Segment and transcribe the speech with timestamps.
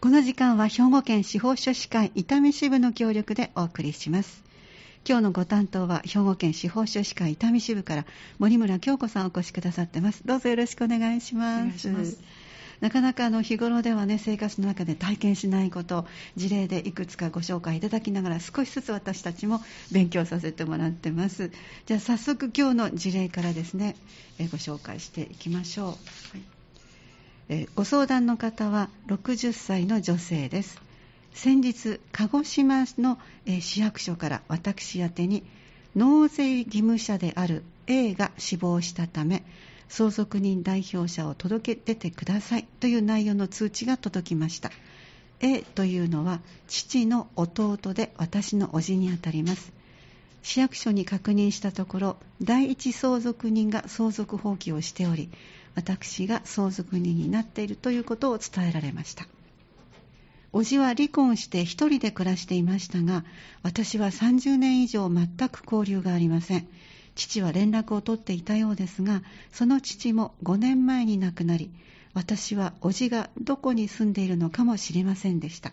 [0.00, 4.42] この時間は兵庫県司法書士会伊丹支部の協力でお送りします。
[5.06, 8.06] 今日のご担当は兵庫県司法書士会伊丹支部から
[8.38, 10.26] 森村京子さんお越しくださってます。
[10.26, 12.18] どうぞよろしくお願いします。
[12.80, 19.60] なかなかあの日頃ではね生活の中で体験しないこと事例でいくつかご紹介いただきながら少しずつ私たちも
[19.92, 21.50] 勉強させてもらってます。
[21.84, 23.96] じゃあ早速今日の事例からですね
[24.38, 26.59] ご紹介していきましょう、はい
[27.52, 30.80] えご相談の方は60歳の女性です。
[31.34, 35.42] 先日鹿児島の、え市役所から私宛に
[35.96, 39.42] 納税義務者である A が死亡したため
[39.88, 44.70] 相続人代表者を届け出てくださいという内容の通知が届きました。
[45.40, 46.38] A というのは
[46.68, 49.72] 父の弟で私の叔父にあたります。
[50.44, 55.28] 市役所に確認したところ第一相続人が相続放棄をしており
[55.74, 59.26] 私が相続人になっているということを伝えられました。
[60.52, 63.24] 叔父は離婚して一人で暮らしていましたが
[63.62, 66.66] 私は30年以上全く交流がありません。
[67.14, 71.70] 父は連絡を取っていたようですがその父も5年前に亡くなり
[72.14, 75.72] 私は叔父がどこに住んでいるのかも知りませんでした。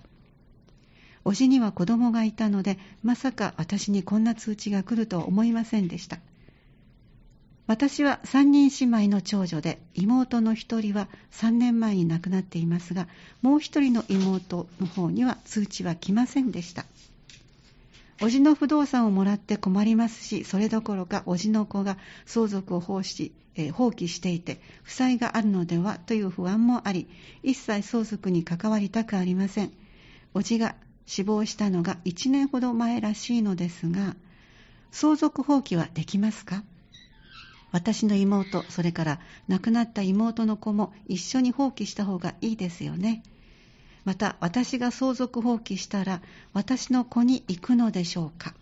[1.25, 6.19] 叔父には子供がいたのでまさか私にこんな通知が来ると思いませんでした。
[7.67, 13.07] 私は3人姉妹の長女で妹の1人は3年前に亡くなっていますが
[13.41, 16.85] もう1人の妹の方には通知は来ませんでした。
[18.19, 27.07] 叔父の不動産をもらって困りますしそれどころか叔父の子が相続を放棄,、えー、放棄していて負債があるのではという不安もあり
[27.43, 29.73] 一切相続に関わりたくありません。
[30.33, 34.15] 叔父が死亡したのが1年ほど前らしいのですが
[34.91, 36.63] 相続放棄はできますか？
[37.71, 43.23] 私の妹、それから亡くなった妹の子も一緒に放棄した方がいいですよね。
[44.05, 46.21] また、私が相続放棄したら、
[46.53, 48.53] 私の子に行くのでしょうか。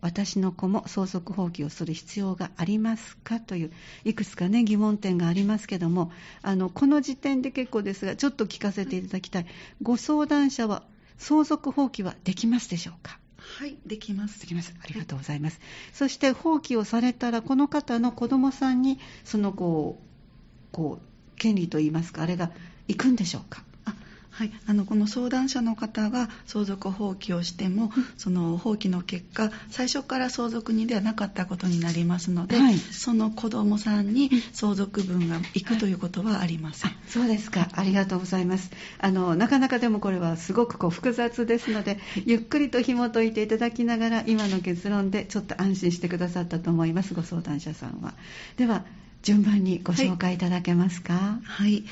[0.00, 3.38] 私の子も相続放棄をする必要がありますか？
[3.38, 3.72] という
[4.04, 6.10] いくつかね疑問点がありますけども
[6.40, 9.46] あのこの時点で結構ですがちょっと聞かせていただきたい
[9.82, 10.84] ご相談者は
[11.18, 13.19] 相続放棄はできますでしょうか？
[13.40, 14.40] はいできます。
[14.40, 14.74] できます。
[14.82, 20.04] ありがとうございます、はい、そして放棄をされたらこの方の子供さんにそのこう
[20.72, 22.50] こう権利といいますかあれが
[22.86, 23.64] 行くんでしょうか。
[24.40, 37.68] はい、あのこの相談者の方が相続放棄をしても、その放棄の結果最初から相続人ではなかったことになりますので、はい、その子どもさんに相続分がいくということはありません、はい、そうですか。
[37.74, 38.70] ありがとうございます。
[38.98, 48.14] あのなかなかでもこれはすごくこう複雑ですのでゆっくりと紐解いていただきながら今の結論でちょっと安心してくださったと思いますご相談者さんは。
[48.56, 48.86] では
[49.22, 51.12] 順番にご紹介いただけますか？
[51.12, 51.84] はい、はい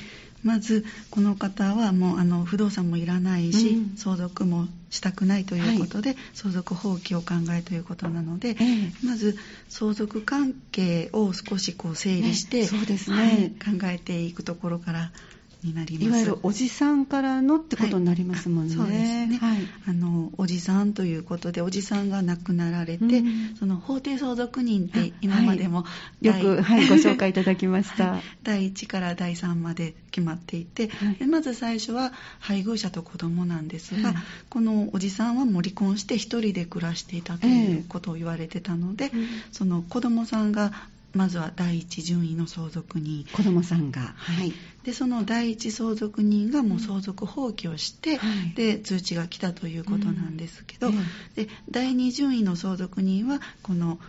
[0.43, 15.11] まずこの方はもうあの不動産もいらないし、うん、相続もしたくないということで、はい、相続放棄を考えということなので、えー、まず相続関係を少しこう整理して、ね、そうですね、はい、考えていくところから
[15.63, 16.05] になります。
[16.07, 25.85] いわゆるおじさんからのってことになりますもんね、はい、そうですね、はい、あのおじさんということでおじさんが亡くなられて、うん、その法定相続人って今までも、は
[26.21, 30.89] い、よく、はい、ご紹介いただきました、 第1から第3まで決まっていて、
[31.29, 34.13] まず最初は配偶者と子供なんですが、
[34.49, 39.11] このおじさんはもう離婚して一人で暮らしていたということを言われてたので、
[39.51, 40.71] その子供さんが
[41.13, 43.25] まずは第一順位の相続人。
[43.33, 44.53] 子供さんが、はい、
[44.83, 50.95] でその第一相続人がもう相続放棄をして、はい、で通知が来たということなんですけど、うん、
[51.35, 53.99] で第二順位の相続人はこの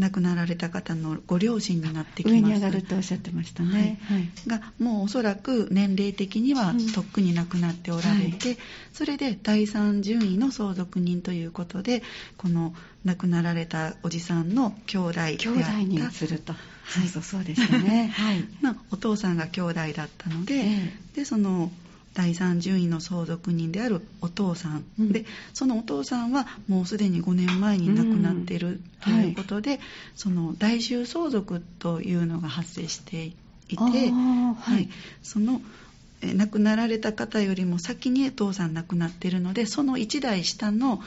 [0.00, 2.34] 亡くなられた方のご両親になってきます。
[2.34, 4.18] 上に上がるとおっしゃってましたね、はい。
[4.18, 8.58] はい、がもうおそらく年齢的にはとっくに亡くなっておられて、うんはい、
[8.92, 12.02] それで第三順位の相続人ということで
[12.38, 12.74] この
[13.04, 15.50] 亡くなられたおじさんの兄弟であった。
[15.50, 16.54] 兄弟にすると。
[16.90, 18.44] そうそうそうですね、はい、
[18.90, 21.70] お父さんが兄弟だったので、えー、でその
[22.14, 25.24] 第三順位の相続人であるお父さん、うん、で
[25.54, 29.76] そのお父さんはもうすでに5年前に亡くなっているということで、うん。
[29.78, 29.86] はい、
[30.16, 33.34] その代収相続というのが発生してい
[33.68, 34.88] て、はい、はい、
[35.22, 35.60] その
[36.22, 41.00] 亡くなられた方よりも先にお父さん亡くなっているのでその1代下の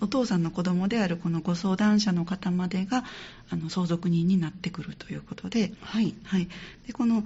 [0.00, 3.04] お父さんの子供であるこのご相談者の方までが
[3.50, 6.14] あの相続人になってくるということで,、はい。
[6.24, 6.48] はい、
[6.86, 7.24] でこの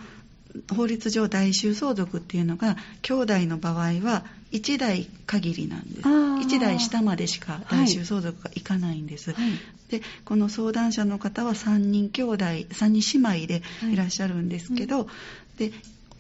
[0.75, 6.09] 法律上代収相続っていうのが兄弟の場合は1代限りなんです。
[6.09, 9.51] 1代下までしか代収相続がいかないんです、はい、
[9.89, 13.63] でこの相談者の方は3人兄弟3人姉妹で
[13.93, 13.97] い。
[13.97, 15.05] らっしゃるんですけど、は
[15.57, 15.73] い、で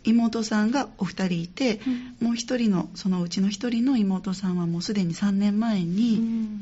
[0.04, 1.81] 妹さんがお二人いて、
[2.20, 6.20] もう一人のそのうちの一人の妹さんはもうすでに3年前に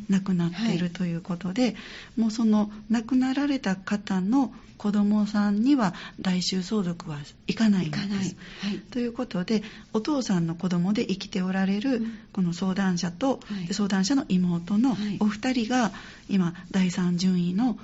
[0.08, 1.74] 亡くなっているということで、
[2.16, 8.02] もうその亡くなられた方の子供さんには代収相続はいかないんです。
[8.62, 9.62] はい、ということで
[9.92, 12.02] お父さんの子供で生きておられる
[12.32, 15.92] この相談者と、はい、相談者の妹のお二人が
[16.28, 17.78] 今第三順位の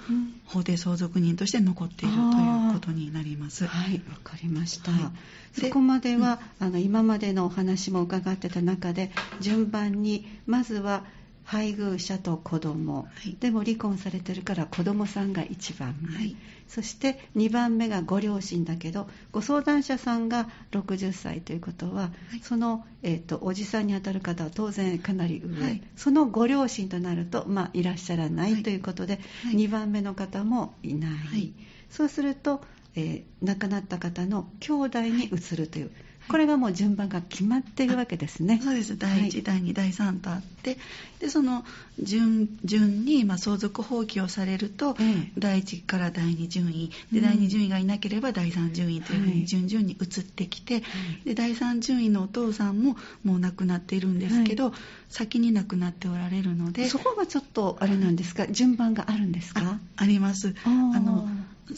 [0.47, 3.69] 法定相続人として残っているということになります。
[3.69, 5.13] はいわかりました、は
[5.57, 11.05] い、そこまでは、うん、あの今までのお話も伺ってた中で順番にまずは
[11.49, 16.37] 配偶者と子供、はい、でも離婚されてるから子供さんが1番目、はい、
[16.69, 29.19] そして2番目がご両親だけどご相談者さんが60歳ということは、はい、その、えーと、おじさんにあたる方は当然かなり上、そのご両親となると、まあ、いらっしゃらないということで、
[29.55, 31.55] 2番目の方もいない、
[31.89, 32.61] そうすると、
[32.95, 35.91] えー、亡くなった方の兄弟に移るという。
[36.29, 38.61] これがもう順番が決まっているわけですね。
[38.63, 38.97] そうです。
[38.99, 40.79] 第1、はい、第2、第3とあって、
[41.21, 41.65] で、その
[42.01, 50.85] 順順に、まあ、相続放棄をされると、ええ、第1から第2順位、で、第2順位がいなければ第3順位というふうに順々に移ってきて、はい、
[51.25, 54.75] で、第3順位のお父さんももう亡くなっているんですけど、はい、
[55.09, 56.89] 先に亡くなっておられるので。
[56.89, 59.79] そこはちょっとあれなんですか、順番があるんですか？
[59.97, 60.55] あります。
[60.65, 61.29] あの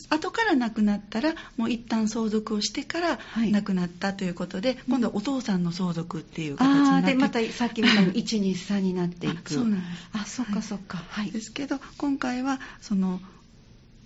[0.08, 3.18] 後から亡くなったらもう一旦相続をしてから
[3.50, 9.52] 亡くなったということで、はい、今度はお父さんの相続っていう形になって、でまたさっきみたいに123になっていく。
[9.52, 10.08] そうなんです。
[10.12, 13.20] あそっかそっか、はい、ですけど今回はその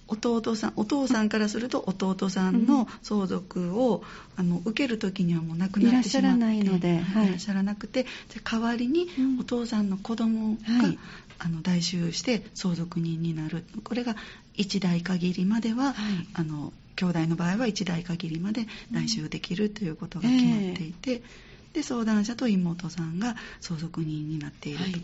[0.06, 4.04] 弟さんお父さんからすると弟さんの相続を、うん、
[4.36, 7.28] あの受ける時にはもう亡くなってしまっていらっしゃらないので、はい、い。
[7.30, 8.06] らっしゃらなくて
[8.42, 9.08] 代わりに
[9.40, 10.98] お父さんの子供が、はい、
[11.44, 13.64] あの代収して相続人になる。
[13.82, 14.16] これが
[14.54, 15.94] 一代限りまでは、はい、
[16.34, 21.22] あの兄弟の場合は一代限りまで代収できるということが決まっていて、えー、
[21.74, 24.84] で相談者と妹さんが相続人になっていると。
[24.84, 25.02] はい。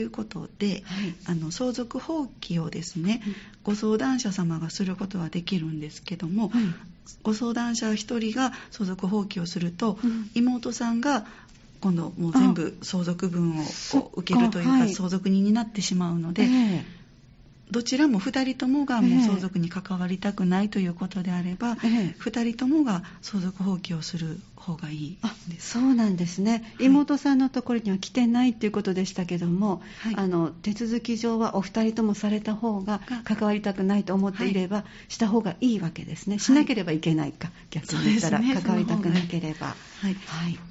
[0.00, 3.34] いうことで、はい、あの相続放棄をですね、うん、
[3.64, 6.62] ご相談者様がすることはできるんですけども、はい、
[7.22, 11.26] ご相談者1人が相続放棄をすると、うん、妹さんが
[11.80, 13.62] 今度もう全部相続分を
[14.14, 16.97] 受けるというか、はい、相続人になってしまうので、えー
[17.70, 36.38] どちらも2人ともがもう相続に関わりたくないということであれば、ええ、2人ともが相続放棄をする方がいいあそうなんですね、はい、妹さんのところには来てないということでしたけども、はい、あの手続き上はお二人ともされた方が関わりたくないと思っていれば、はい、した方がいいわけですね。
[36.38, 39.76] しなければいけないか、逆に言ったら、関わりたくなければ。
[40.00, 40.16] はい。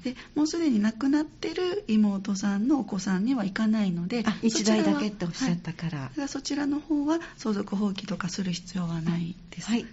[0.04, 9.68] でもうすでに亡くなってる妹さんのお子さんには行かないのであ1代だけっておっしゃったから、そちらの方は相続放棄とかする必要はないです。
[9.68, 9.86] はい、わ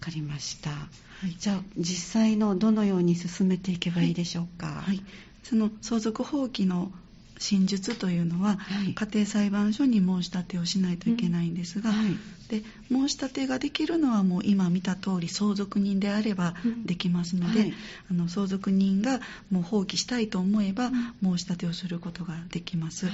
[0.00, 0.70] かりました。
[0.70, 0.86] は
[1.26, 4.66] い、じゃあ実際のどのように進めていけばいいでしょうか？
[4.66, 5.02] はい、はい、
[5.44, 6.90] その相続放棄の
[7.38, 11.96] 真実というのは、はい、家庭裁判所に申し立てをしないといけないんですが、うん。
[11.96, 12.16] はい、
[12.48, 16.54] で申し立てができるのはもう今見た通り相続人であれば
[16.84, 17.74] できますので、うんはい、
[18.10, 19.20] あの相続人が
[19.50, 20.90] もう放棄したいと思えば、
[21.22, 23.06] 申し立てをすることができます。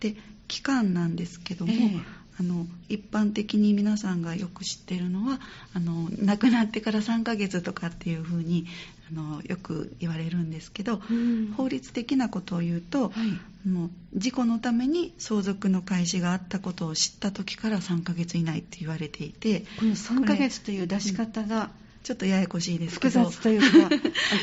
[0.00, 0.16] で
[0.48, 2.02] 期間なんですけども、えー
[2.40, 5.38] あの一般的に皆さんがよく知ってるのは
[5.74, 8.66] あの亡くなってから3ヶ月とかっていうふうに
[9.10, 13.10] あのよく言われるんですけど、うん、法律的なことを言うと、は
[13.66, 21.70] い、もう事故のために相続の開始があったことを知った時から3ヶ月以内って言われていてこの3ヶ月という出し方が、
[22.02, 23.20] ちょっとややこしいですけど。
[23.24, 23.94] 複雑というか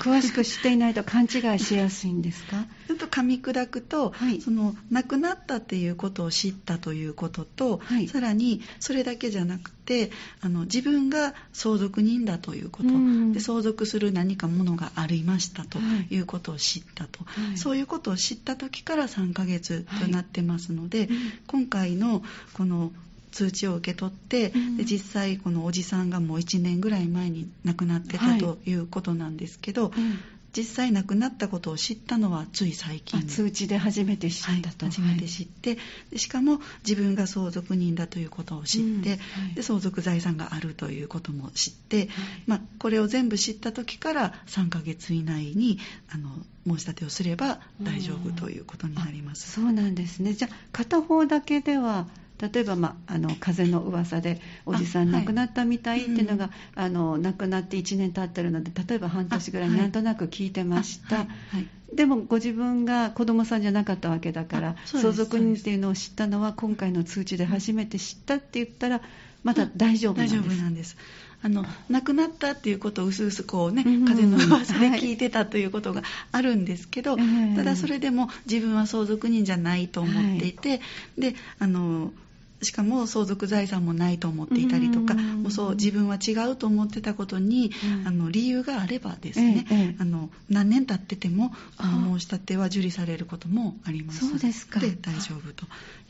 [0.02, 2.66] 詳しく知っていないと勘違いしやすいんですか？
[2.88, 10.12] ちょっと噛み砕くと、はい、その亡くなったっていうことを知ったということと、はい、さらにそれだけじゃなくて
[10.42, 12.90] あの自分が相続人だということ、
[13.34, 15.80] で相続する何かものがありましたと
[16.12, 16.20] い。
[16.20, 21.10] うことを知ったと、はい、そういうことを知った時から3ヶ月となってますので、
[21.48, 22.24] 今回の
[22.54, 22.92] この
[23.32, 30.20] 通知を受け取って、うん、で実際このおじさんがもう1年ぐらい前に亡くなってたということなんですけど、はいうん、
[30.56, 33.26] 実際亡くなったことを知ったのはつい最近。
[33.28, 35.78] 通知で初めて知ったと、はい、初めて知って、
[36.16, 38.94] しかも自分が相続人だということを知って、うん。
[39.00, 39.16] は
[39.52, 42.10] い、で相続財産があるということも知って、
[42.48, 46.30] まあ、これを全部知った時から3ヶ月以内にあの
[46.66, 49.52] 申し立てをすれば大丈夫ということになります。
[49.52, 50.34] そうなんですね。
[50.34, 52.08] じゃあ片方だけでは
[52.42, 56.52] 例えば、まあ、あの風の噂でおじさん亡くなったみたいっていうのが、はい。
[56.78, 61.28] うん、あの亡くなって1年経ってるので例えば半年ぐらいなんとなく聞いてました、はい。
[61.52, 69.02] はい、でもご自分が子供さんじゃなかったわけだから相続人っていうのを知ったのは今回の通知で初めて知ったって言ったら
[69.44, 70.98] まだ大丈夫なんです、大丈夫なんです。
[71.42, 74.06] あの亡くなったっていうことをうすうすこうね、うん。
[74.06, 77.56] 風の噂ではい聞いてたということがあるんですけど、ええ。
[77.56, 80.82] ただそれでも自分は相続人じゃないと思っていて、
[81.18, 82.12] であの
[82.62, 85.44] しかも相続財産もないと思っていたりとか、うん。
[85.44, 88.08] もうそう自分は違うと思ってたことに、うん。
[88.08, 91.88] あの理由があればですね、あの何年経っててもあ。
[91.88, 94.28] のあ申し立ては受理されることもあります。
[94.28, 94.80] そうですか。
[94.80, 95.66] で大丈夫と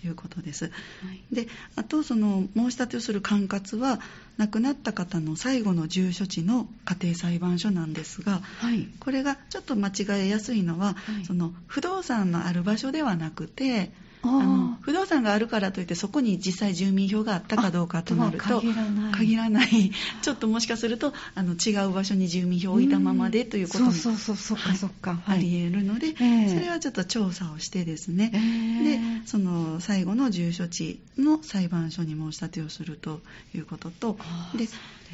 [0.06, 0.66] いうことです。
[0.66, 0.72] は
[1.12, 1.24] い。
[1.32, 4.00] であとその申し立てをする管轄は
[4.38, 8.88] 亡くなった方の最後の住所地の家庭裁判所なんですがはい。
[9.00, 11.26] これがちょっと間違えやすいのは、はい。
[11.26, 13.92] その不動産のある場所ではなくて
[14.22, 19.14] 不動産があるからといってそこに実際住民票があったかどうかとなると限らない。
[19.14, 19.92] 限らない。
[20.22, 26.50] ちょっともしかするとあの違う場所に住民票を置いたままでということもそうそうそうそっかそっか、あり得るので、ええ。
[26.50, 29.20] それはちょっと調査をしてですね、ええ。
[29.22, 33.22] でその最後の住所地の裁判所に申し立てをすると
[33.56, 34.18] いうことと
[34.56, 34.68] で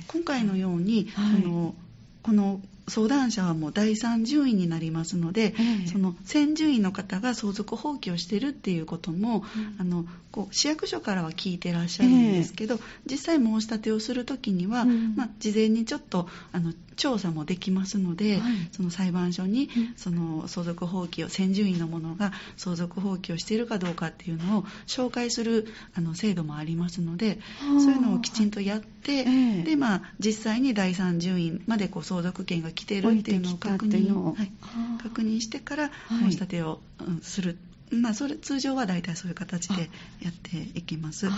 [0.08, 1.44] 今回のように、はい。
[1.44, 1.76] あの
[2.24, 5.88] この相談者はもう第三順位になりますので、ええ。
[5.88, 9.76] その先順位の方が相続放棄をしてるっていうことも、うん。
[9.80, 15.16] あのこう市役所からは聞いてらっしゃるんですけど、実際申し立てをするときには、うん。
[15.16, 18.54] まあ、事前にちょっとあの調査もできますので、はい。
[18.72, 19.94] その裁判所にうん。
[19.96, 29.64] その相続放棄を先順位のものが相続放棄をしているかどうかっていうのを紹介するあの制度もありますのではあそういうのをきちんとやって、ええ。
[29.64, 35.90] でまあ、実際に第三順位までこう相続権が来てるっていうのを確認はいはあ確認してからは
[36.28, 36.32] い。
[36.32, 37.58] 申し立てを、うんする。
[38.02, 39.90] まあ、それ通常は大体そういう形で
[40.22, 41.28] やっていきます。
[41.28, 41.32] あ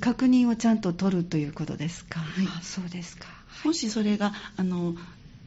[0.00, 2.46] 確認をちゃんと取るということですか、はい。
[2.46, 3.26] あそうですか。
[3.64, 4.94] もしそれがあの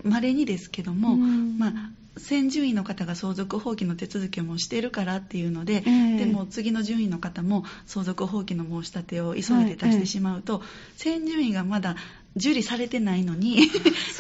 [0.03, 1.57] 稀にですけども、うん。
[1.57, 1.73] まあ、
[2.17, 6.17] 先順位の方が相続放棄の手続きもしているからっていうので、ええ。
[6.17, 10.61] でも次の順位の方も相続放棄の申し立てを急いで出してしまうと、
[10.95, 11.95] 先順位がまだ
[12.35, 13.69] 受理されてないのに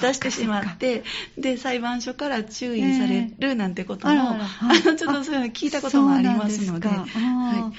[0.01, 1.03] 出してしまって
[1.37, 6.89] で裁判所から注意されるなんてことも、あらあの ちょっとそういうの聞いたこともありますので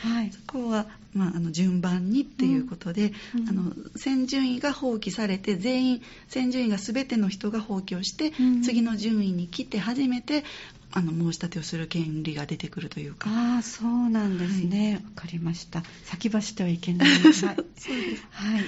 [0.05, 0.31] はい。
[0.33, 3.49] そこは、まあ、あの順番にっていうことで、うん。
[3.49, 8.63] あの先順位が放棄されて全員先順位が全ての人が放棄をして、うん。
[8.63, 10.45] 次の順位に来て初めて
[10.93, 13.31] あの申し立てをする権利が出てくるというか。
[13.31, 15.03] ああそうなんですね。
[15.05, 15.83] わ、かりました。
[16.05, 17.09] 先走ってはいけない。
[17.09, 17.21] はい、
[18.31, 18.65] はい、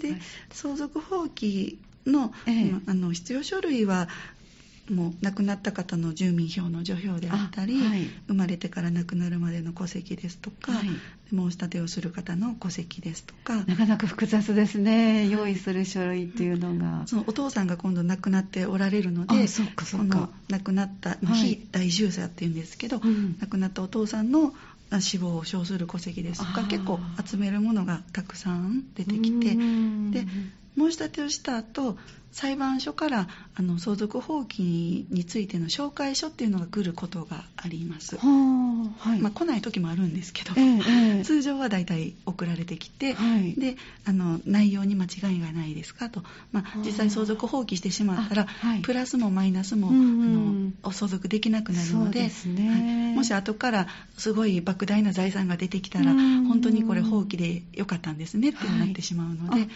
[0.00, 0.14] で
[0.52, 4.08] 相続放棄の,、えあの必要書類は
[4.90, 8.04] もう亡くなった方の住民票の除票であったり、あはい。
[8.28, 10.88] 生まれてから亡くなるまでの戸籍ですとか、はい。
[11.30, 15.28] 申し立てをする方の戸籍ですとかたなかなか複雑ですね。
[15.28, 23.36] 用意する書類っていうのが、そのお父さんが今度亡くなっておられるのであその亡くなった、非大重者っていうんですけど、うん。
[23.40, 26.46] 亡くなったお父さんのあ死亡を証する戸籍です。
[26.46, 30.10] とか結構集めるものがたくさん出てきてうん。
[30.10, 30.24] で
[30.76, 31.96] 申し立てをした後
[32.36, 40.64] 裁判所からあの相続放棄についての紹介書っていうのが来ることがあります、はい、まあ、来ない時もあるんですけど、ええ
[41.16, 41.24] ええ。
[41.24, 43.54] 通常は大体送られてきて、はい。
[43.54, 48.82] であの内容に間違いがないですかと、まあ実際相続放棄してしまったら、あはい。
[48.82, 52.28] プラスもマイナスも、あのお相続できなくなるのでね。
[52.28, 53.16] はい。
[53.16, 53.86] もし後から
[54.18, 56.44] すごい莫大な財産が出てきたら、うん。
[56.44, 59.68] 本当にこれ放棄でよかったんですねってなってしまうので、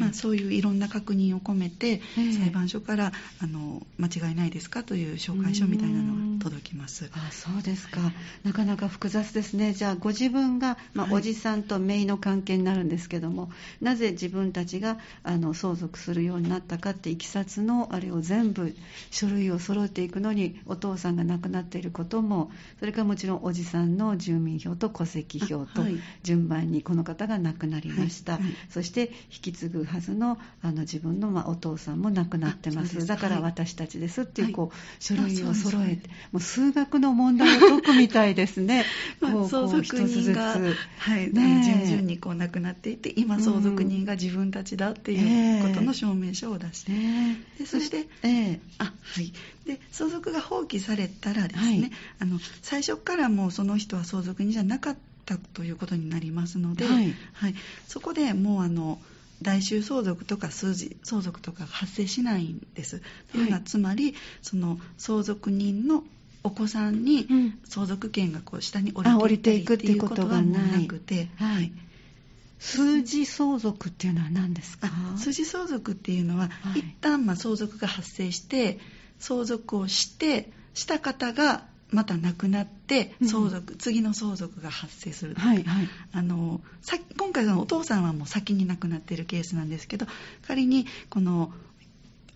[0.00, 2.32] まあ、そういういろんな確認を込めて、ええ。
[2.32, 7.10] 裁判所からあの間違いないですかという紹介書みたいなのが届きます。
[7.12, 8.00] あそうですか、
[8.44, 11.14] なかなか複雑ですね、じゃあ、ご自分が、まあはい。
[11.16, 18.74] おじさんと姪の関係になるんですけども、なぜ自分たちがあの相続するようになったかって、いきさつのあれを全部、
[19.10, 25.82] 書類を揃えていくのに、お父さんが亡くなっていることも、それからもちろんおじさんの住民票と戸籍票と
[26.22, 33.44] 順番にこの方が亡くなりました、はいはいそして引き継ぐはずのあの自分の、まあ、お父さんも亡くなってます、だからはい。
[33.44, 34.54] 私たちですっていう、はい。
[34.54, 36.08] こう書類を揃えて。
[36.30, 38.84] もう数学の問題を解くみたいですね。
[39.20, 40.58] まう相続人が、
[40.98, 41.84] はい、ねえ。
[41.84, 48.60] 順々にこう亡くなっていて今相続人が自分たちだっていうことの証明書を出して、ねでそしてええ。
[48.78, 49.32] あはい、
[49.66, 51.90] で相続が放棄されたらですね、はい。
[52.20, 57.00] あの最初からもうその人は相続人じゃなかったということになりますので、は
[57.48, 57.54] い。
[57.88, 59.00] そこでもうあの
[59.42, 63.00] 代収相続とか数字相続とかが発生しないんです。
[63.32, 63.64] というのははい。
[63.64, 66.04] つまりその相続人の
[66.42, 67.58] お子さんにうん。
[67.64, 71.72] 相続権がこう下に降りていくってていうこととはもうなくて、はい。
[72.58, 74.88] 数字相続っていうのは何ですか？
[74.90, 76.80] あ筋相続っていうのは、はい。
[76.80, 78.78] 一旦まあ相続が発生して
[79.18, 86.60] 相続をしてした方がまた亡くなって相続、うん、次の相続が発生する、はいはい、あの
[87.18, 90.06] 今回のお父さんはもう先に亡くなっているケースなんですけど
[90.46, 91.52] 仮にこの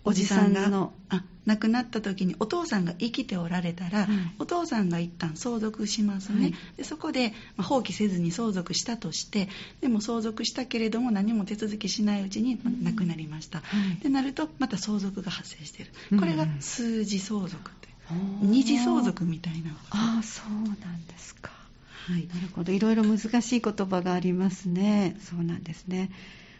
[0.03, 4.07] おじさんがあ亡くなった時にお父さんが生きておられたら、はい、
[4.39, 9.49] お父さんが一旦相続しますね、はい、でそこで、まあ、放棄せずに相続したとして
[9.81, 17.89] でも相続したけれども何も手続きしないうちに、まあ、亡くなりました、うん、ってなるとまた相続が発生しているこれが数字相続って
[18.41, 19.71] 二次相続みたいな。
[19.89, 21.51] ああそうなんですか。
[22.07, 22.27] はい。
[22.27, 22.71] なるほど。
[22.71, 25.17] いろいろ難しい言葉がありますね。
[25.21, 26.11] そうなんですね。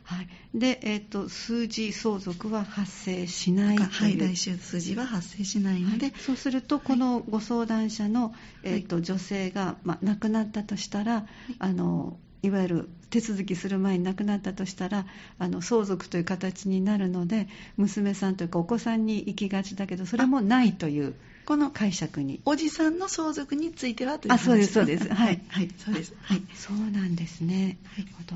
[0.05, 11.25] はい、で、えーと、数字相続は発生しないはい、来週数字は発生しないので、はい、そうすると、このご相談者の、えーと、女性が、ま亡くなったとしたら、
[11.57, 15.07] あのいわゆる手続きする前に亡くなったとしたら
[15.39, 25.07] あの相続という形になるので娘さんというかお子さんに行きがちだけどそれもないというこの解釈におじさんの相続についてはというあそうですそうです。
[25.07, 26.13] はい、はい、そうです。
[26.23, 26.41] はい。
[26.55, 28.35] そうなんですね、はい、なるほ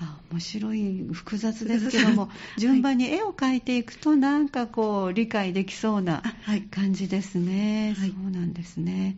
[0.00, 6.22] あ面白い複雑ですけども、 順番に絵を描いていくとなんかこう理解できそうな
[6.70, 9.16] 感じですね、はい、そうなんですね。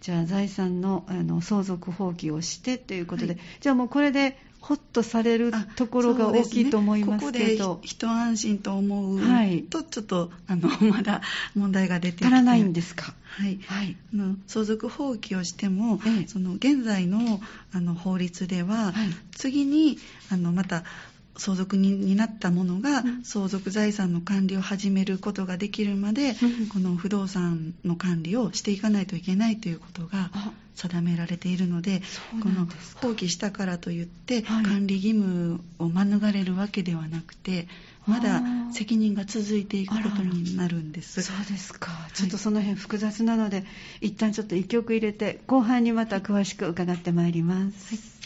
[0.00, 9.20] じゃあ財産のあの相続放棄をしてということで、はい、じゃあもうこれでほっとされるところが大きいと思いますけど、ね、ここで一安心と思う。
[9.20, 11.22] と、はい、ちょっとあのまだ
[11.54, 12.24] 問題が出てきて。
[12.26, 13.14] 足らないんですか？
[13.38, 17.40] はい、はい、あの相続放棄をしても、ええ、その現在の
[17.72, 18.94] あの法律では、はい、
[19.32, 19.98] 次に
[20.30, 20.84] あのまた
[21.36, 30.30] 相続人になったものが相続財産の管理を始めることができるまで、うん、この不動産の管理をしていかないといけないということが
[30.88, 32.02] 定められているので
[32.42, 32.66] この
[33.00, 37.68] 放棄したからといって管理義務を免れるわけではなくて、
[38.06, 41.22] まだ責任が続いていくことになるんです。
[41.22, 41.90] そうですか。
[42.14, 43.62] ちょっとその辺複雑なので、は
[44.00, 48.19] い、一旦ちょっと一曲入れて後半にまた詳しく伺ってまいります、はい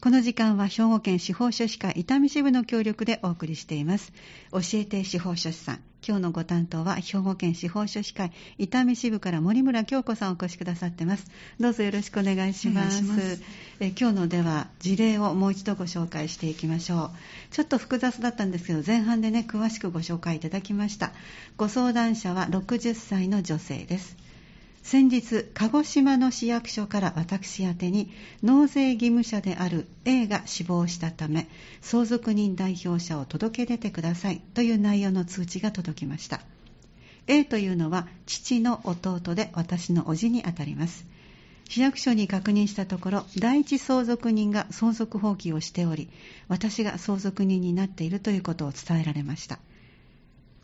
[0.00, 4.12] この時間は兵庫県司法書士会伊丹支部の協力でお送りしています。
[4.52, 5.80] 教えて司法書士さん。
[6.06, 11.26] 今日のご担当は兵庫県司法書士会伊丹支部から森村京子さんお越しくださってます。
[11.58, 13.02] どうぞよろしくお願いします。
[13.02, 13.42] ます
[13.80, 17.10] え今日のでは事例をもう一度ご紹介していきましょう。
[17.50, 21.10] ちょっと複雑だったんですけど前半でね詳しくご紹介いただきました。
[21.56, 24.27] ご相談者は60歳の女性です。
[24.82, 28.10] 先日鹿児島の市役所から私宛に
[28.42, 31.48] 納税義務者である A が死亡したため
[31.80, 36.40] 相続人代表者を届け出てくださいという内容の通知が届きました。
[37.26, 41.04] A というのは父の弟で私の叔父にあたります。
[41.68, 46.08] 市役所に確認したところ第一相続人が相続放棄をしており
[46.48, 49.58] 私が相続人になっているということを伝えられました。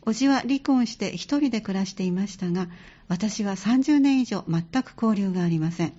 [0.05, 2.67] 叔父は離婚して一人で暮らしていましたが
[3.07, 5.93] 私は30年以上全く交流がありません。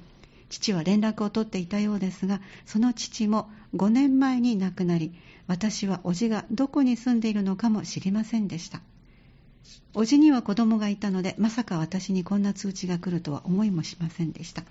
[0.48, 5.12] 父は連絡を取っていたようですがその父も5年前に亡くなり
[5.48, 8.80] 私は叔父がどこに住んでいるのかも知りませんでした。
[9.92, 14.62] 叔父には子供がいたのでまさか私にこんな通知が来るとは思いもしませんでした。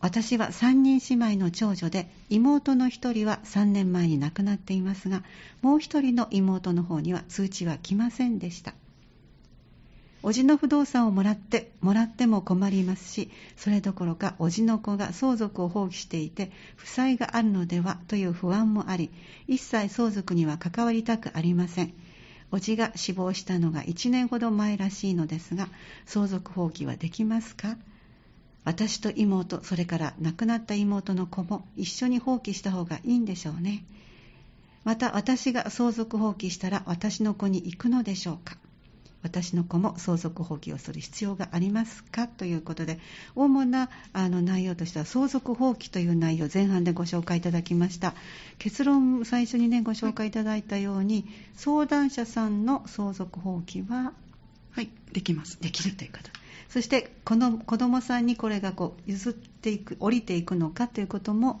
[0.00, 5.22] 私は3人姉妹の長女で妹の1人は3年前に亡くなっていますが
[5.62, 8.74] もう1人の妹の方には通知は来ませんでした。
[10.22, 19.10] 叔父の不動産をもらってもらっても困りますしそれどころか叔父の子が相続を放棄していて負債があるのではという不安もあり
[19.46, 21.92] 一切相続には関わりたくありません。
[22.50, 25.68] 叔父が死亡したのが1年ほど前らしいのですが
[26.06, 27.76] 相続放棄はできますか？
[28.66, 33.84] 私と妹それから亡くなった妹の子も一緒に放棄した方がいいんでしょうね。
[34.82, 38.56] また私が相続放棄したら私の子に行くのでしょうか。
[39.22, 42.26] 私の子も相続放棄をする必要がありますか？
[42.26, 42.98] ということで
[43.36, 48.14] 主なあの内容としては相続放棄という内容前半でご紹介いただきました。
[48.58, 51.24] 結論最初にねご紹介いただいたように、
[51.54, 54.12] 相談者さんの相続放棄は
[54.72, 55.60] はいできます。
[55.60, 56.30] できるということ
[56.68, 61.60] そしてこの子どもさんにこれがこう譲っていく降りていくのかということも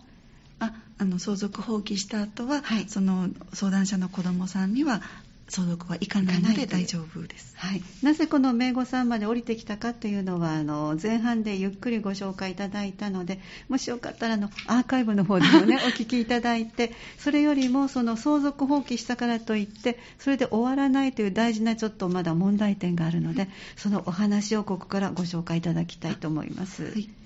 [0.58, 5.02] ああの相続放棄した後は、はい、その相談者の子どもさんには
[5.48, 7.54] 相続はいかないので大丈夫です。
[7.56, 26.84] はい、なぜこの名簿さんまで降りてきたかというのはあの前半でゆっくりご紹介いただいたのでもしよかったらあのアーカイブの方でもね お聞きいただいてそれよりもその相続放棄したからといってそれで終わらないという大事なちょっとまだ問題点があるのでそのお話をここからご紹介いただきたいと思います。
[26.84, 27.25] はいあ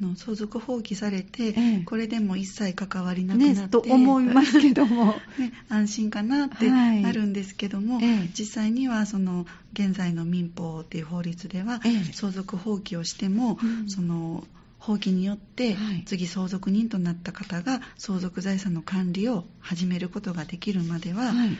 [0.00, 1.82] の相続放棄されて、ええ。
[1.84, 5.14] これでも一切関わりなくなって、ねと思いますけども。
[5.38, 7.02] ね、安心かなってはい。
[7.02, 8.30] なるんですけども、ええ。
[8.36, 12.04] 実際にはその現在の民法っていう法律では、ええ。
[12.12, 13.88] 相続放棄をしても、うん。
[13.88, 14.46] その
[14.78, 16.04] 放棄によってはい。
[16.06, 21.50] 次相続人となった方が相続財産の管理を始めることができるまでは、はい。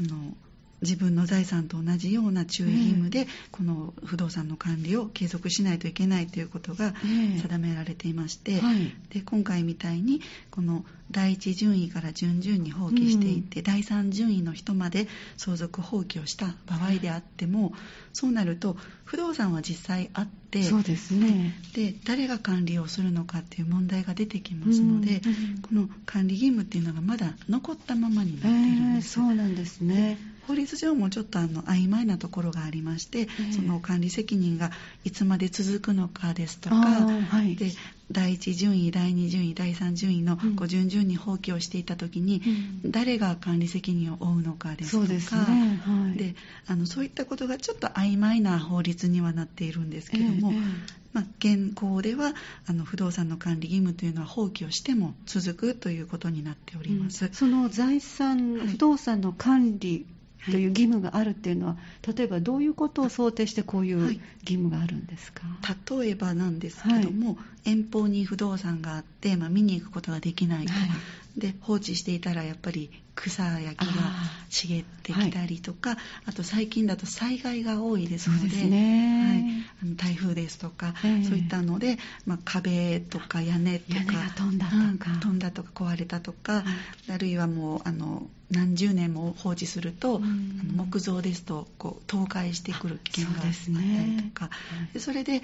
[0.00, 0.36] あの
[0.82, 7.38] 自分の財産と同じような注意義務で、この不動産の管理を継続しないといけないということがええ。
[7.38, 8.92] 定められていまして、はい。
[9.10, 15.06] で今回みたいにこの第一順位から順々に放棄していって、第三順位の人まで
[15.36, 17.72] 相続放棄をした場合であっても、
[18.12, 21.54] そうなると不動産は実際あってそうですね。
[21.74, 29.12] で誰が管理をするのかっていう問題が出てきますので、うんうんこの管理義務っていうのがまだ残ったままになってえいるんえです。
[29.12, 33.52] そうなんですね法律上もちょっとあの曖昧なところがありまして、ええ。
[33.52, 34.70] その管理責任が
[35.04, 37.56] いつまで続くのかですとか、はい。
[37.56, 37.70] で
[38.12, 40.56] 第1順位、第2順位、第3順位のうん。
[40.56, 42.42] こう順々に放棄をしていたときに、
[42.84, 42.90] うん。
[42.90, 45.40] 誰が管理責任を負うのかですとか、そうですね。
[45.84, 46.18] はい。
[46.18, 46.34] で
[46.66, 51.04] あのそういったことがちょっと曖昧な法律にはなっているんですけども、えええ。
[51.14, 52.34] まあ、現行では
[52.66, 57.26] あの不動産の管理義務というのは放棄をしても続くということになっております。
[57.26, 57.32] うん。
[57.32, 58.66] その財産、はい。
[58.68, 60.06] 不動産の管理
[60.50, 61.76] という義務があるっていうのは、
[62.16, 64.20] 例えばどういうことを想定してこういうはい。
[64.42, 65.42] 義務があるんですか、
[65.90, 70.90] 例えばなんですけども、遠方に不動産があって、まあ、見に行くことができないと、はい。
[71.36, 79.24] で放置していたらやっぱり草や木があ茂ってきたりとかあ,、と最近だと災害が多いですのでですね。
[79.24, 81.24] はい、あの台風ですとか、ええ。
[81.24, 84.00] そういったので、まあ、壁とか屋根とか
[84.36, 85.10] 飛んだとか。
[85.12, 86.64] うん飛んだとか壊れたとか、
[87.08, 90.22] あるいはもうあの何十年も放置すると、うん。
[90.22, 94.50] あの木造ですとこう倒壊してくる危険があったりとか、は
[94.90, 95.42] いでそれで、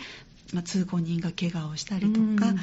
[0.53, 2.55] まあ、通行人が怪我をしたりとか、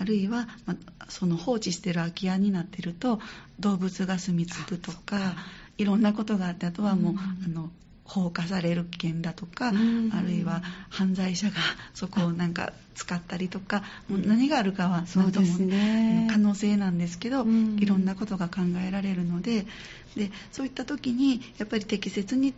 [0.00, 3.20] あるいは、まあ、その放置してる空き家になってると
[3.60, 5.36] 動物が住み着くとか。
[5.78, 7.18] いろんなことがあってあとはもう、うん。
[7.18, 7.70] あの
[8.06, 10.10] 放火される危険だとか、うん。
[10.14, 11.54] あるいは犯罪者が
[11.94, 16.26] そこをなんか使ったりとか、もう何があるかはそうですね。
[16.26, 17.76] 何とも可能性なんですけど、うん。
[17.78, 19.66] いろんなことが考えられるので
[20.16, 22.54] でそういった時にやっぱり適切に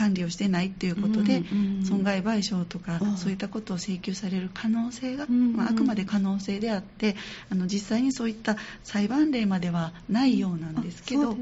[0.00, 1.42] 管理をしてないっていうことで、
[1.84, 7.16] 損害賠償とか、うんそういったことを請求される可能性が、まあ、あくまで可能性であって
[7.50, 11.36] あの実際にそういった裁判例まではないようなんですけあど、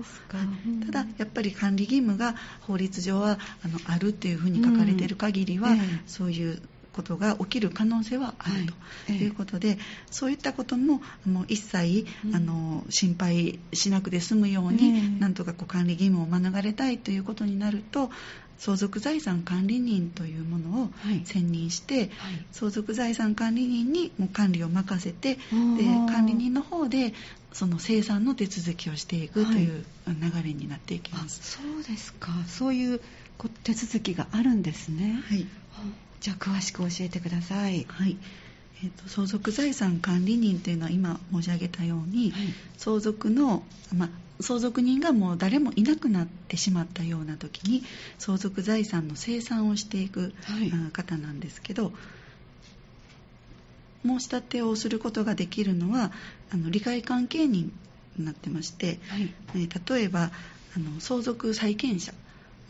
[0.87, 5.71] ただやっぱり管理義務が法律上はあのあるっていうふうに書かれている限りは、
[6.07, 6.61] そういう
[6.99, 8.67] ことが起きる可能性はあるはい。
[8.67, 8.75] と
[9.11, 9.25] ええ。
[9.25, 9.79] いうことで、
[10.11, 12.35] そういったことももう一切、うん。
[12.35, 15.21] あの心配しなくて済むように、ええ。
[15.21, 18.11] なんとかこう管理義務を免れたいということになると
[18.59, 21.23] 相続財産管理人というものをはい。
[21.25, 22.11] 選任して、はい。
[22.53, 25.41] 相続財産管理人にもう管理を任せてで
[26.11, 27.15] 管理人の方で
[27.53, 29.63] その生産の手続きをしていくとはい。
[29.63, 31.41] いう流れになっていきあます。
[31.43, 32.33] そうですか。
[32.49, 33.01] そういう
[33.37, 35.47] こ手続きがあるんですね、はい。
[36.21, 37.87] じゃあ詳しく教えてください。
[37.89, 38.17] はい。
[38.83, 42.43] えーと相続財産管理人というのは今申し上げたように、はい。
[42.77, 43.63] 相続の、
[43.95, 44.09] まあ、
[44.41, 47.83] 相続人がもう誰もいなくなってしまったような時に
[48.19, 50.33] 相続財産の清算をしていく、
[50.93, 51.93] 方なんですけど
[54.05, 56.13] 申し立てをすることができるのは
[56.51, 57.73] あの利害関係人
[58.17, 59.33] になってまして、はい。
[59.55, 60.31] えー例えば
[60.77, 62.13] あの相続債権者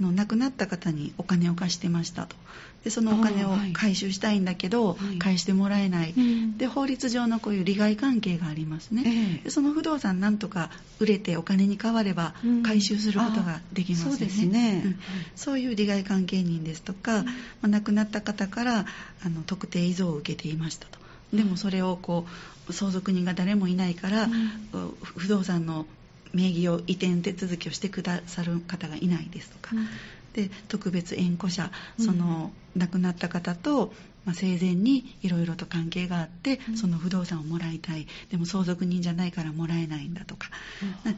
[0.01, 2.37] の亡くなった方にお金を貸してましたと。
[2.85, 5.19] でそのお金を回収したいんだけど、はい。
[5.19, 6.57] 返してもらえない、うん。
[6.57, 12.63] で法律上のこういう利害関係がありますね、えその不動産なんとか売れてお金に変わればうん。
[12.63, 14.83] 回収することができますよね、あそうですね。
[14.85, 14.99] うん。
[15.35, 17.25] そういう利害関係人ですとか、うん。
[17.27, 17.33] ま
[17.65, 18.87] あ亡くなった方から
[19.25, 20.99] あの特定遺贈を受けていましたと。
[21.33, 22.27] でもそれをこ
[22.69, 24.95] う相続人が誰もいないから、うん。
[25.03, 25.87] 不動産の
[26.33, 29.87] 名義を移転手続きをしてくださる方がいないですとか、うん。
[30.35, 32.05] で特別縁故者うん。
[32.05, 33.93] その亡くなった方と、
[34.25, 36.77] まあ、生前にいろいろと関係があって、うん。
[36.77, 38.07] その不動産をもらいたい。
[38.31, 40.51] でも相続人じゃないからもらえないんだとか、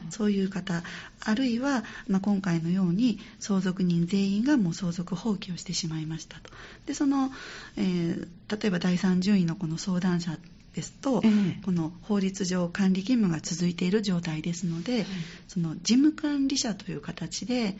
[0.09, 0.83] そういう方
[1.19, 6.51] あるいは、まあ、今回のように相続人全員がもう相続放棄をしてしまいましたと。
[6.85, 7.31] でその、
[7.77, 10.37] えー例えば第三順位のこの相談者
[10.75, 11.61] ですと、ええ。
[11.63, 15.05] この法律上管理義務が続いている状態ですので、はい。
[15.47, 17.77] その事務管理者という形で、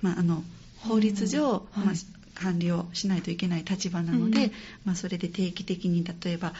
[0.00, 0.42] まあ、あの
[0.78, 1.94] 法律上、まあ
[2.34, 4.52] 管理をしないといけない立場なので、うん。
[4.84, 6.52] まあ、それで定期的に例えば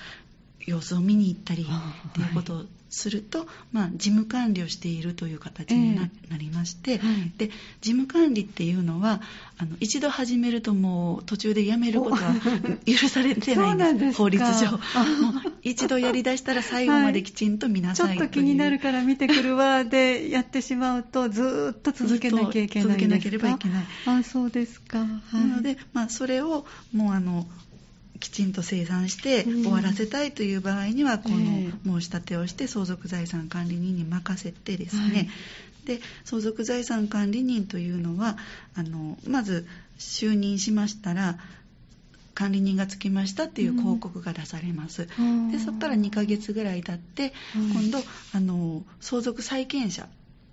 [0.67, 2.63] 様子を見に行ったりっていうことを
[2.95, 7.49] すると、まあ、事務管理をしているという形にな,、りまして、はい、で
[7.81, 9.21] 事務管理っていうのは
[9.59, 12.35] あの一度始めるともう途中でやめることは
[12.87, 14.17] 許されてないんです。
[14.17, 14.71] 法律上。
[14.71, 14.81] もう
[15.63, 22.99] 一度やりだしたら最後まできちんと見なさい、はい、ちょっと気になるから見てくるわでやってしまうとずっと続けなきゃいけないんですか？
[22.99, 23.87] 続けなければいけない。
[24.07, 27.47] あそうですか、はい、なので、まあ、それをもうあの
[28.25, 35.29] きちんと生産して終わらせたいという場合には、この申し立てをして相続財産管理人に任せてですね、はい、
[35.85, 38.39] で相続財産管理人というのは
[38.75, 39.67] あのまず
[39.99, 41.37] 就任しましたら
[42.33, 47.99] 管理人がつきましたっていう広告が出されます、うん、でそこから2ヶ月ぐらい経って、今度
[48.33, 50.09] あの相続債権者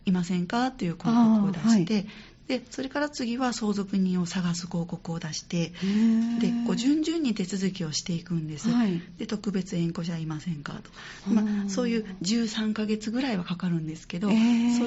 [0.05, 0.71] いませんか？
[0.71, 2.05] という広告を出して、
[2.51, 14.37] でそれから次は相続人を探す広告を出してでこう順々に手続きをしていくんです、はい、で特別縁故者いませんかと、まあ、そういう13ヶ月ぐらいはかかるんですけどそう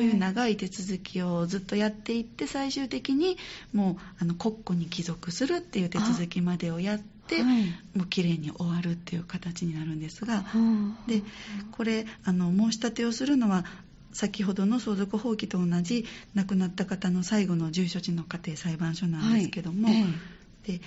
[0.03, 3.38] いう長い手続きをずっとやっていって最終的に
[3.72, 7.62] もうあの国庫に帰属するっていう手続きまでをやって、はい、
[7.96, 10.44] もう綺麗に終わるっていう形になるんですが、
[11.07, 11.22] で
[11.72, 13.64] これあの申し立てをするのは
[14.14, 19.96] 先ほどの相続放棄と同じ亡くなった方の最後の住所地の家庭裁判所なんですけども、はい。
[20.68, 20.81] ええ、で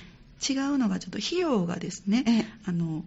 [0.49, 3.03] 違うのがちょっと費用がですね、え、あの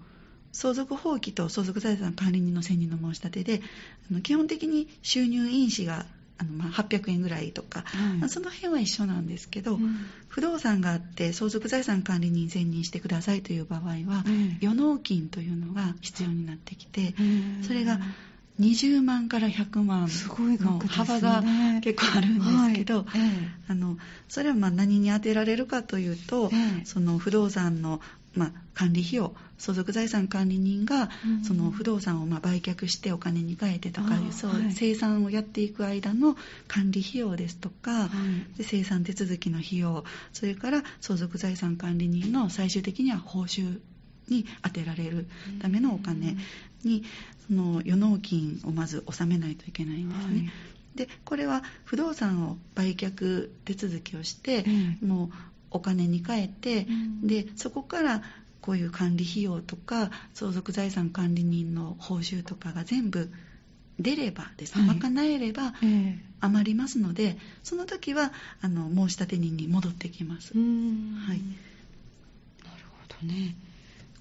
[0.52, 3.62] 相続放棄と相続財産管理人の選任の申し立てで
[4.11, 6.06] あの基本的に収入印紙が
[6.38, 7.85] あのまあ800円ぐらいとか、
[8.20, 18.00] はい、その辺は一緒なんですけど、うん、不動産があって相続財産管理人選任してくださいという場合は、うん、予納金というのが必要になってきて、うん、それが
[18.61, 20.09] 20万から100万
[20.61, 21.42] の幅が
[21.83, 22.44] 結構あるんで
[22.75, 23.07] すけど、
[23.68, 23.96] あの
[24.29, 28.01] それはまあ何に充てられるかというと、えその不動産の
[28.35, 31.11] まあ、管理費用相続財産管理人が
[31.42, 36.37] その不動産をまあ売却してお金に換えてとかいうそう生産をやっていく間の
[36.68, 38.09] 管理費用ですとか、
[38.57, 43.81] で生産手続きの費用それから相続財産管理人の最終的には報酬
[44.31, 45.27] に充てられる
[45.61, 46.37] ためのお金
[46.85, 47.05] に
[47.47, 50.35] その予納金をまず納めないといけないんですね。
[50.35, 50.51] はい、
[50.95, 54.64] でこれは不動産を売却手続きをして、
[55.03, 55.31] うん、もう
[55.73, 56.93] お金に換えて、う
[57.25, 58.23] ん、でそこから
[58.61, 63.31] こういう管理費用とか相続財産管理人の報酬とかが全部
[63.99, 65.75] 出ればですね、はい、賄えれば
[66.40, 70.55] 余りますので、その時はあの申立人に戻ってきます。
[70.55, 71.43] はい、なる
[73.09, 73.55] ほどね。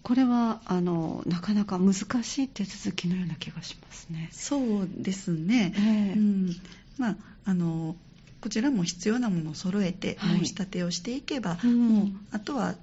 [0.10, 4.30] これはあのなかなか難しい手続きのような気がしますね。
[4.32, 6.56] そうですね、えー、うん。
[6.98, 7.96] まあ、あの
[8.42, 12.74] こちらも必要なものを揃えて申し立てをしていけば、はい、もうあとは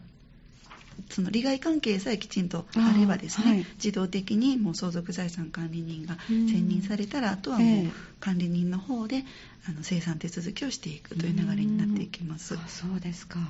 [1.10, 7.86] その利害関係さえきちんとあればですね、はい、自動的にもう相続財産管理人が選任されたら、あとはもう
[8.20, 9.24] 管理人の方で
[9.68, 12.54] あの生産手続きをしていくという流れになっていきます。
[12.54, 13.40] うそうですか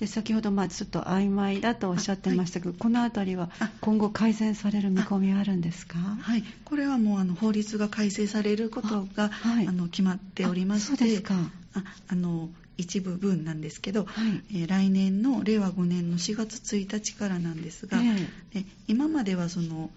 [0.00, 3.50] で先ほどまあちょっと曖昧だとおっしゃってましたけど、はい、このあたりは
[3.82, 5.98] 今後改善される見込みはあるんですか？
[5.98, 6.44] はい。
[6.64, 11.34] これはもうあの法律が改正されることがあ、はい、あの決まっておりましてそうですか。
[11.74, 17.98] ああの一部分なんですけど、はい、えー、来年の令和5年の4月1日からなんですが、
[18.54, 19.90] えー、今まではその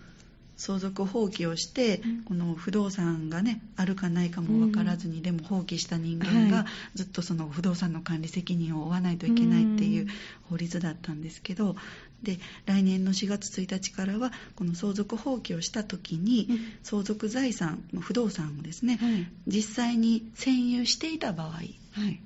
[0.58, 10.08] 相続放棄をして、うん、この不動産がねあるかないかも分からずに、うん、でも放棄した人間がずっとその不動産の管理責任を負わないといけないっていう
[10.50, 11.76] 法律だったんですけど、
[12.24, 21.70] で来年の4月1日からはこの相続放棄をした時に、うん、相続財産不動産をですね、はい、実際に占有していた場合、はい、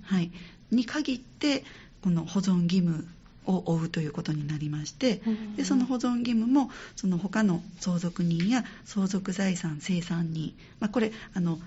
[0.03, 0.31] はい、
[0.71, 1.63] に限って
[2.01, 3.07] この保存義務
[3.47, 5.21] を負うということになりまして、
[5.55, 11.59] でその保存義務もその他の相続人や相続財産生産人、まあ、これあの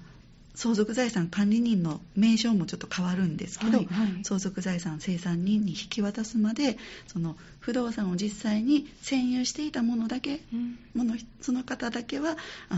[0.55, 12.37] 相続財産管理人の名称もちょっと変わるんですけど、はいはい、相続財産生産人に引き渡すまでその不動産を実際に占有していたものだけ、うん、ものその方だけは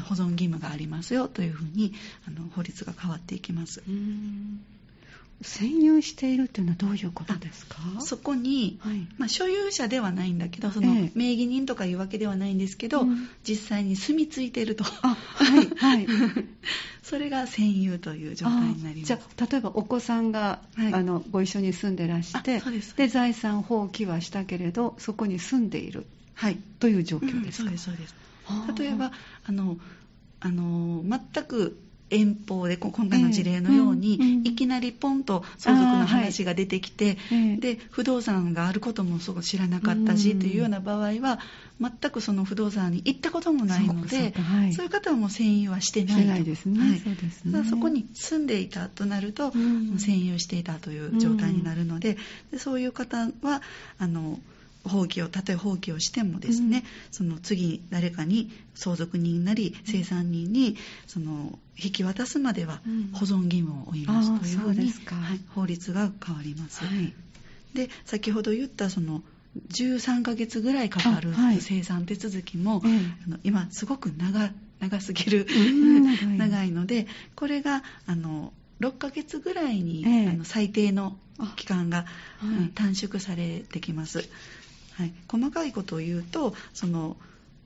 [0.08, 1.92] 保存義務がありますよというふうに
[2.28, 3.82] あの法律が変わっていきます。
[5.42, 7.78] 占有しているというのはどういうことですか？
[8.00, 13.05] そこに、はい、まあ、所有者ではないんだけどその名義人とかいうわけではないんですけど、え
[13.44, 15.16] 実際に住み着いていると、は
[15.61, 16.07] いはい、
[17.02, 19.09] それが占有という状態になります。
[19.09, 22.62] じゃあ例えばお子さんが、はい、あのご一緒に住んでらして
[22.96, 28.14] で財産放棄はしたけれどそこに住んでいる、はい、という状況ですか、うん、そうです
[28.46, 28.83] そうです。
[28.83, 29.12] 例えば
[29.44, 29.78] あの
[30.40, 31.78] あの全く
[32.12, 40.38] 遠方で今回の事例のように、いきなりポンと相続の話が出てきて、ええで不動産があることもそう知らなかったし、うん。
[40.40, 41.38] というような場合は
[41.81, 44.72] 全くその不動産に行ったこともないのそうでかはい。
[44.72, 46.81] そういう方はもう占有はしてないないですね。
[46.81, 46.98] はい。
[46.98, 49.96] そうですそこに住んでいたとなると、うん。
[49.96, 52.16] 占有していたという状態になるので,、
[52.51, 53.62] でそういう方は
[53.98, 54.38] あの
[54.85, 56.85] 放棄をたとえ放棄をしてもですね、うん。
[57.12, 63.11] その次誰かに相続人なり生産人にその引き渡すまではうん。
[63.12, 66.85] 保存義務を負いますというふうに、はい法律が変わります。
[66.85, 67.12] はい。
[67.75, 69.23] で先ほど言ったその
[69.71, 72.90] 13ヶ月ぐらいかかる生産手続きも、ええ
[73.27, 76.71] あの今すごく長長すぎるうん長い。
[76.71, 80.29] のでこれがあの6ヶ月ぐらいに、ええ。
[80.31, 81.16] あの最低の
[81.57, 82.07] 期間が、
[82.40, 82.57] あはい。
[82.57, 84.29] うん短縮されてきます、
[84.94, 87.16] はい、細かいことを言うとその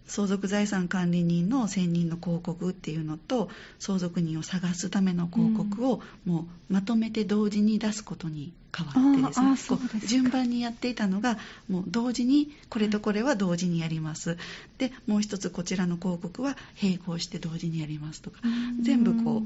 [0.07, 10.07] 相続財産管理人の選任の広告っていうのと相続人を探すための広告をもうまとめて同時に出すことに変わってですね。
[10.07, 14.37] 順番にやっていたのがもう同時にこれとこれは同時にやります。
[14.79, 18.39] でもう一つこちらの広告は並行して同時にやりますとか。
[18.45, 18.83] うん。
[18.83, 19.43] 全部こう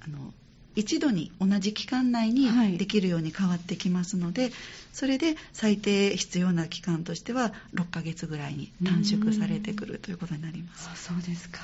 [0.00, 0.32] あの
[0.76, 4.52] 一度に同じ期間内にはいできるように変わってきますので、
[4.92, 10.88] それで最低必要な期間としては6ヶ月ぐらいに短縮されてくるということになります。
[10.92, 11.60] あそうですか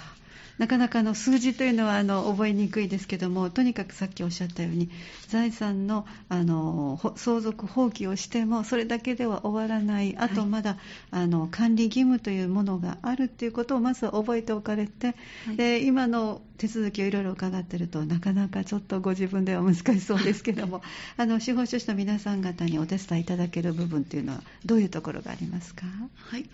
[0.61, 4.91] なかなかあの数字というのはあの覚えにくいですけどもとにかくさっきおっしゃったように
[5.27, 10.51] 財産のあのほ相続放棄をしてもそれだけでは終わらないあとはい。
[10.51, 10.77] まだ、
[11.11, 15.15] あの管理義務というものがあるということをまずは覚えておかれて、
[15.47, 15.57] はい。
[15.57, 20.83] で今の手続きをいろいろ伺ってるとなかなかちょっとご自分では難しそうですけども
[21.17, 25.87] あの司法書士の皆さん方にお手伝いいただける部分というのはどういうところがありますか？
[26.17, 26.45] はい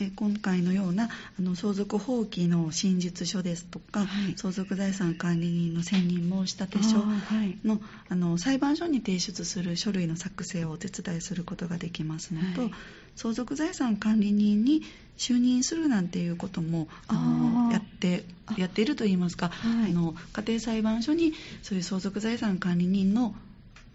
[0.00, 4.34] えー今回のようなあの相続放棄の真実書ですとか、はい。
[4.36, 7.58] 相続財産管理人の選任申立書あーはい。
[7.64, 12.70] のあの裁判所に提出する書類の作成をお手伝いすることができますのと、はい。
[13.16, 14.82] 相続財産管理人に
[15.16, 19.90] 就任するなんていうこともあのやってあやっているといいますか、はい。
[19.90, 21.32] あの家庭裁判所に
[21.62, 23.34] そういう相続財産管理人の、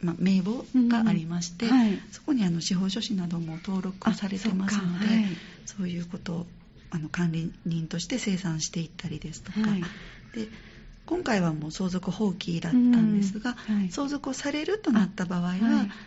[0.01, 1.99] まあ、名簿がありまして、うんはい。
[2.11, 5.05] そこにあの司法書士なども登録されてますので
[5.65, 6.45] そういうことを
[6.89, 9.81] あの管理人として生産していったりですとか、はい。
[10.33, 10.47] で
[11.05, 13.91] 今回はもう相続放棄だったんですが、うんはい。
[13.91, 15.57] 相続をされるとなった場合は、はい。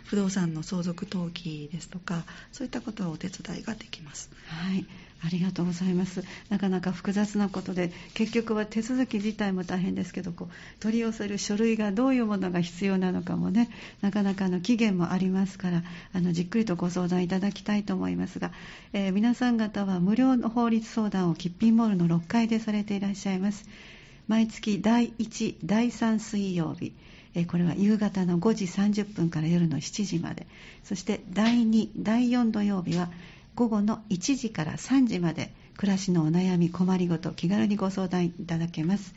[0.05, 4.29] 不動産の相続登記ですとかそういったことはお手伝いができます。
[4.47, 4.85] はい、
[5.23, 6.23] ありがとうございます。
[6.49, 13.69] なかなか複雑なことで、結局は手続き自体も大変ですけど、こう取り寄せる書類がどういうものが必要なのかもね、
[14.01, 18.51] なかなかの期限もありますから、あのじっくりとご相談いただきたいと思いますが、
[18.93, 23.65] えー皆さん方は無料の法律相談をキッピンモールの6階でされていらっしゃいます。
[24.27, 26.93] 毎月第1、第3水曜日、
[27.47, 30.47] これは夕方の5時30分から夜の7時まで、
[30.83, 33.09] そして第2、第4土曜日は
[33.55, 39.15] 午後の1時から3時まで暮らしのお悩み困りごと気軽にご相談いただけます。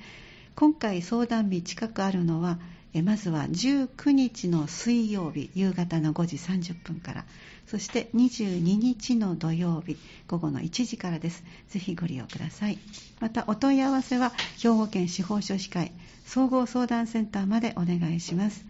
[0.55, 2.61] 今回相談日近くあるのは
[3.05, 7.25] まずは19日の水曜日夕方の5時30分から。
[7.67, 9.97] そして22日の土曜日
[10.29, 11.43] 午後の1時からです。
[11.69, 12.79] ぜひご利用ください。
[13.21, 15.91] またお問い合わせは兵庫県司法書士会
[16.25, 18.65] 総合相談センターまでお願いします。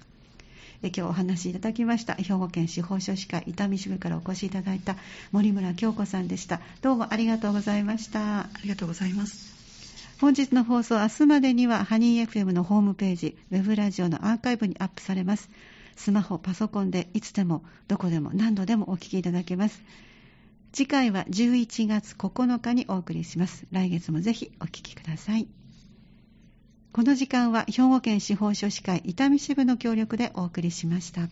[0.88, 4.96] 今日お話しいただきました兵庫県司法書士会伊丹支部からお越しいただいた
[5.30, 6.60] 森村京子さんでした。
[6.80, 8.40] どうもありがとうございました。
[8.40, 9.54] ありがとうございます。
[10.20, 15.50] 本日の放送明日までにはハニー FM のホームページウェブラジオのアーカイブにアップされます。
[15.96, 19.82] スマホパソコンでいつでもどこでも何度でもお聞きいただけます。
[20.72, 23.66] 次回は11月9日にお送りします。
[23.70, 25.59] 来月もぜひお聞きください
[26.92, 31.28] この時間は兵庫県司法書士会伊丹支部の協力でお送りしました。